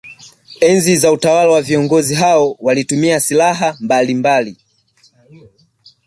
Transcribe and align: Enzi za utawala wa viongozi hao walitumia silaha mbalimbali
Enzi 0.61 0.97
za 0.97 1.11
utawala 1.11 1.51
wa 1.51 1.61
viongozi 1.61 2.15
hao 2.15 2.55
walitumia 2.59 3.19
silaha 3.19 3.77
mbalimbali 3.79 4.57